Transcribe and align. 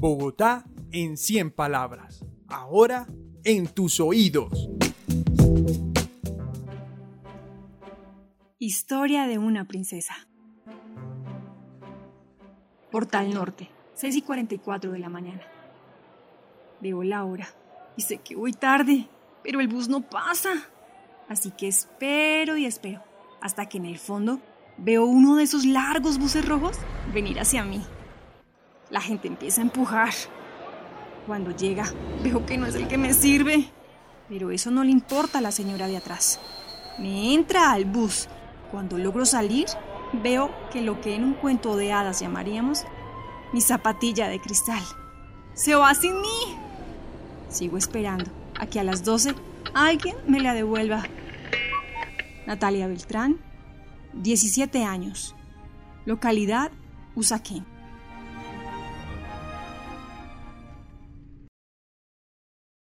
Bogotá 0.00 0.64
en 0.92 1.18
100 1.18 1.50
palabras. 1.50 2.24
Ahora 2.48 3.06
en 3.44 3.66
tus 3.66 4.00
oídos. 4.00 4.70
Historia 8.58 9.26
de 9.26 9.36
una 9.36 9.66
princesa. 9.66 10.14
Portal 12.90 13.34
Norte, 13.34 13.68
6 13.92 14.16
y 14.16 14.22
44 14.22 14.90
de 14.90 14.98
la 14.98 15.10
mañana. 15.10 15.42
Veo 16.80 17.02
la 17.02 17.24
hora 17.24 17.48
y 17.94 18.00
sé 18.00 18.22
que 18.22 18.36
voy 18.36 18.54
tarde, 18.54 19.06
pero 19.42 19.60
el 19.60 19.68
bus 19.68 19.90
no 19.90 20.00
pasa. 20.00 20.66
Así 21.28 21.50
que 21.50 21.68
espero 21.68 22.56
y 22.56 22.64
espero 22.64 23.02
hasta 23.42 23.66
que 23.66 23.76
en 23.76 23.84
el 23.84 23.98
fondo 23.98 24.40
veo 24.78 25.04
uno 25.04 25.36
de 25.36 25.42
esos 25.42 25.66
largos 25.66 26.18
buses 26.18 26.48
rojos 26.48 26.78
venir 27.12 27.38
hacia 27.38 27.64
mí. 27.64 27.82
La 28.90 29.00
gente 29.00 29.28
empieza 29.28 29.60
a 29.60 29.64
empujar. 29.64 30.12
Cuando 31.26 31.50
llega, 31.52 31.84
veo 32.22 32.44
que 32.44 32.58
no 32.58 32.66
es 32.66 32.74
el 32.74 32.88
que 32.88 32.98
me 32.98 33.14
sirve. 33.14 33.70
Pero 34.28 34.50
eso 34.50 34.70
no 34.70 34.84
le 34.84 34.90
importa 34.90 35.38
a 35.38 35.42
la 35.42 35.52
señora 35.52 35.86
de 35.86 35.96
atrás. 35.96 36.40
Me 36.98 37.34
entra 37.34 37.72
al 37.72 37.84
bus. 37.84 38.28
Cuando 38.70 38.98
logro 38.98 39.24
salir, 39.24 39.66
veo 40.12 40.50
que 40.72 40.82
lo 40.82 41.00
que 41.00 41.14
en 41.14 41.24
un 41.24 41.34
cuento 41.34 41.76
de 41.76 41.92
hadas 41.92 42.20
llamaríamos 42.20 42.84
mi 43.52 43.60
zapatilla 43.60 44.28
de 44.28 44.40
cristal 44.40 44.82
se 45.54 45.74
va 45.74 45.94
sin 45.94 46.20
mí. 46.20 46.56
Sigo 47.48 47.76
esperando 47.76 48.30
a 48.58 48.66
que 48.66 48.80
a 48.80 48.84
las 48.84 49.04
12 49.04 49.34
alguien 49.74 50.16
me 50.26 50.40
la 50.40 50.54
devuelva. 50.54 51.02
Natalia 52.46 52.86
Beltrán, 52.86 53.38
17 54.14 54.84
años. 54.84 55.34
Localidad 56.06 56.70
Usaquén. 57.14 57.66